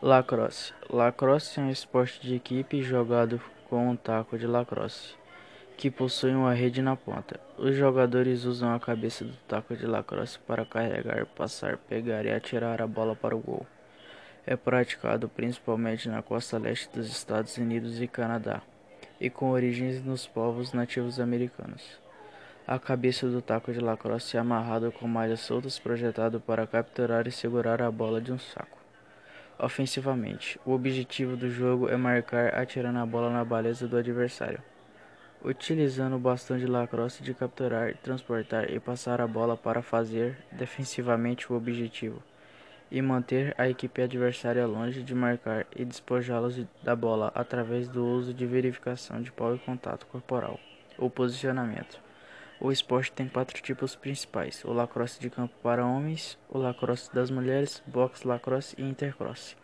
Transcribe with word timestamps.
Lacrosse. 0.00 0.72
Lacrosse 0.88 1.58
é 1.58 1.62
um 1.64 1.70
esporte 1.70 2.20
de 2.20 2.36
equipe 2.36 2.80
jogado 2.84 3.40
com 3.68 3.90
um 3.90 3.96
taco 3.96 4.38
de 4.38 4.46
lacrosse, 4.46 5.16
que 5.76 5.90
possui 5.90 6.30
uma 6.30 6.54
rede 6.54 6.80
na 6.80 6.94
ponta. 6.94 7.40
Os 7.58 7.74
jogadores 7.74 8.44
usam 8.44 8.72
a 8.72 8.78
cabeça 8.78 9.24
do 9.24 9.34
taco 9.48 9.74
de 9.74 9.84
lacrosse 9.88 10.38
para 10.38 10.64
carregar, 10.64 11.26
passar, 11.26 11.78
pegar 11.78 12.24
e 12.24 12.32
atirar 12.32 12.80
a 12.80 12.86
bola 12.86 13.16
para 13.16 13.34
o 13.34 13.40
gol. 13.40 13.66
É 14.46 14.54
praticado 14.54 15.28
principalmente 15.28 16.08
na 16.08 16.22
costa 16.22 16.58
leste 16.58 16.88
dos 16.96 17.08
Estados 17.08 17.56
Unidos 17.56 18.00
e 18.00 18.06
Canadá, 18.06 18.62
e 19.20 19.28
com 19.28 19.50
origens 19.50 20.00
nos 20.04 20.28
povos 20.28 20.72
nativos 20.72 21.18
americanos. 21.18 22.00
A 22.64 22.78
cabeça 22.78 23.28
do 23.28 23.42
taco 23.42 23.72
de 23.72 23.80
lacrosse 23.80 24.36
é 24.36 24.40
amarrada 24.40 24.92
com 24.92 25.08
malhas 25.08 25.40
soltas 25.40 25.76
projetado 25.76 26.38
para 26.38 26.68
capturar 26.68 27.26
e 27.26 27.32
segurar 27.32 27.82
a 27.82 27.90
bola 27.90 28.20
de 28.20 28.32
um 28.32 28.38
saco. 28.38 28.77
Ofensivamente, 29.60 30.60
o 30.64 30.70
objetivo 30.70 31.36
do 31.36 31.50
jogo 31.50 31.88
é 31.88 31.96
marcar 31.96 32.54
atirando 32.54 33.00
a 33.00 33.04
bola 33.04 33.28
na 33.28 33.44
baliza 33.44 33.88
do 33.88 33.96
adversário, 33.96 34.62
utilizando 35.44 36.14
o 36.14 36.18
bastão 36.18 36.56
de 36.56 36.64
lacrosse 36.64 37.24
de 37.24 37.34
capturar, 37.34 37.96
transportar 37.96 38.70
e 38.70 38.78
passar 38.78 39.20
a 39.20 39.26
bola 39.26 39.56
para 39.56 39.82
fazer 39.82 40.38
defensivamente 40.52 41.52
o 41.52 41.56
objetivo 41.56 42.22
e 42.88 43.02
manter 43.02 43.52
a 43.58 43.68
equipe 43.68 44.00
adversária 44.00 44.64
longe 44.64 45.02
de 45.02 45.12
marcar 45.12 45.66
e 45.74 45.84
despojá-los 45.84 46.64
da 46.80 46.94
bola 46.94 47.32
através 47.34 47.88
do 47.88 48.06
uso 48.06 48.32
de 48.32 48.46
verificação 48.46 49.20
de 49.20 49.32
pau 49.32 49.56
e 49.56 49.58
contato 49.58 50.06
corporal 50.06 50.60
ou 50.96 51.10
posicionamento. 51.10 52.07
O 52.60 52.72
esporte 52.72 53.12
tem 53.12 53.28
quatro 53.28 53.62
tipos 53.62 53.94
principais: 53.94 54.64
o 54.64 54.72
lacrosse 54.72 55.20
de 55.20 55.30
campo 55.30 55.54
para 55.62 55.86
homens, 55.86 56.36
o 56.48 56.58
lacrosse 56.58 57.14
das 57.14 57.30
mulheres, 57.30 57.80
boxe 57.86 58.26
lacrosse 58.26 58.74
e 58.76 58.82
intercrosse. 58.82 59.56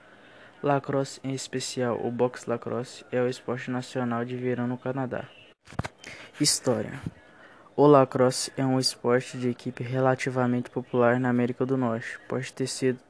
Lacrosse, 0.62 1.20
em 1.24 1.34
especial 1.34 2.00
o 2.06 2.10
boxe 2.12 2.48
lacrosse, 2.48 3.04
é 3.10 3.20
o 3.20 3.28
esporte 3.28 3.68
nacional 3.68 4.24
de 4.24 4.36
verão 4.36 4.68
no 4.68 4.78
Canadá. 4.78 5.28
História: 6.40 7.00
O 7.74 7.84
lacrosse 7.84 8.52
é 8.56 8.64
um 8.64 8.78
esporte 8.78 9.36
de 9.38 9.48
equipe 9.48 9.82
relativamente 9.82 10.70
popular 10.70 11.18
na 11.18 11.30
América 11.30 11.66
do 11.66 11.76
Norte. 11.76 12.20
Pode 12.28 12.52
ter 12.52 12.68
sido, 12.68 13.00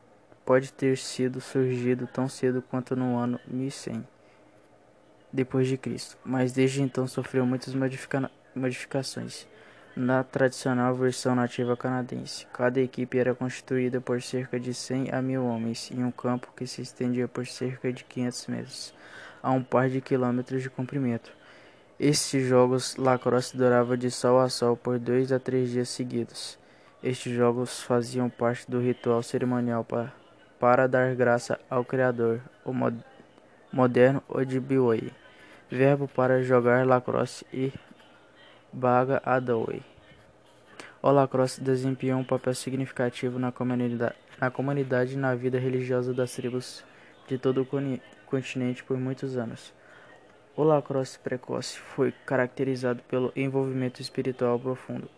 pode 0.46 0.72
ter 0.72 0.96
sido 0.96 1.42
surgido 1.42 2.06
tão 2.06 2.26
cedo 2.26 2.62
quanto 2.62 2.96
no 2.96 3.18
ano 3.18 3.38
1100 3.46 4.14
depois 5.30 5.66
de 5.66 5.76
Cristo, 5.76 6.16
mas 6.24 6.52
desde 6.52 6.80
então 6.80 7.08
sofreu 7.08 7.44
muitas 7.44 7.74
modifica 7.74 8.30
modificações 8.54 9.48
na 9.96 10.24
tradicional 10.24 10.94
versão 10.94 11.34
nativa 11.34 11.76
canadense. 11.76 12.46
Cada 12.52 12.80
equipe 12.80 13.18
era 13.18 13.34
constituída 13.34 14.00
por 14.00 14.20
cerca 14.20 14.58
de 14.58 14.74
100 14.74 15.12
a 15.12 15.22
1000 15.22 15.44
homens 15.44 15.90
em 15.90 16.02
um 16.02 16.10
campo 16.10 16.52
que 16.56 16.66
se 16.66 16.82
estendia 16.82 17.28
por 17.28 17.46
cerca 17.46 17.92
de 17.92 18.04
500 18.04 18.46
metros, 18.48 18.94
a 19.42 19.50
um 19.52 19.62
par 19.62 19.88
de 19.88 20.00
quilômetros 20.00 20.62
de 20.62 20.70
comprimento. 20.70 21.32
Estes 21.98 22.46
jogos 22.46 22.96
lacrosse 22.96 23.56
durava 23.56 23.96
de 23.96 24.10
sol 24.10 24.40
a 24.40 24.48
sol 24.48 24.76
por 24.76 24.98
dois 24.98 25.30
a 25.30 25.38
três 25.38 25.70
dias 25.70 25.88
seguidos. 25.88 26.58
Estes 27.02 27.32
jogos 27.32 27.82
faziam 27.82 28.28
parte 28.28 28.68
do 28.68 28.80
ritual 28.80 29.22
cerimonial 29.22 29.84
para, 29.84 30.12
para 30.58 30.88
dar 30.88 31.14
graça 31.14 31.60
ao 31.70 31.84
Criador, 31.84 32.40
o 32.64 32.72
mod, 32.72 32.98
moderno 33.72 34.22
Ojibwe, 34.28 35.12
verbo 35.70 36.08
para 36.08 36.42
jogar 36.42 36.84
lacrosse 36.84 37.46
e 37.52 37.72
Baga 38.76 39.22
Adaway. 39.24 39.82
O 41.00 41.08
lacrosse 41.08 41.60
desempenhou 41.60 42.18
um 42.18 42.24
papel 42.24 42.52
significativo 42.54 43.38
na 43.38 43.52
comunidade, 43.52 44.16
na 44.40 44.50
comunidade 44.50 45.14
e 45.14 45.16
na 45.16 45.32
vida 45.32 45.60
religiosa 45.60 46.12
das 46.12 46.32
tribos 46.32 46.84
de 47.28 47.38
todo 47.38 47.62
o 47.62 47.68
continente 48.26 48.82
por 48.82 48.98
muitos 48.98 49.36
anos. 49.36 49.72
O 50.56 50.64
lacrosse 50.64 51.20
precoce 51.20 51.78
foi 51.78 52.10
caracterizado 52.26 53.00
pelo 53.04 53.32
envolvimento 53.36 54.02
espiritual 54.02 54.58
profundo, 54.58 55.08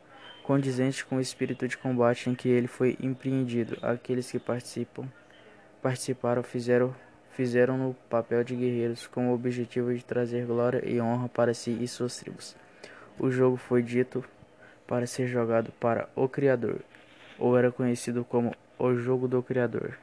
condizente 0.43 1.03
com 1.03 1.17
o 1.17 1.21
espírito 1.21 1.67
de 1.67 1.79
combate 1.79 2.29
em 2.29 2.35
que 2.35 2.51
ele 2.51 2.67
foi 2.67 2.99
empreendido. 3.01 3.79
Aqueles 3.81 4.31
que 4.31 4.39
participam, 4.39 5.09
participaram 5.81 6.43
fizeram 6.43 6.95
fizeram 7.31 7.79
no 7.79 7.95
papel 8.11 8.45
de 8.45 8.55
guerreiros 8.55 9.07
com 9.07 9.31
o 9.31 9.35
objetivo 9.35 9.95
de 9.95 10.05
trazer 10.05 10.45
glória 10.45 10.83
e 10.87 11.01
honra 11.01 11.29
para 11.31 11.55
si 11.55 11.71
e 11.71 11.89
suas 11.89 12.19
tribos. 12.19 12.55
O 13.19 13.31
jogo 13.31 13.57
foi 13.57 13.83
dito 13.83 14.25
para 14.87 15.07
ser 15.07 15.27
jogado 15.27 15.73
para 15.81 16.09
o 16.15 16.29
Criador, 16.29 16.81
ou 17.39 17.57
era 17.57 17.73
conhecido 17.73 18.25
como 18.25 18.55
o 18.79 18.95
Jogo 18.95 19.27
do 19.27 19.43
Criador. 19.43 19.97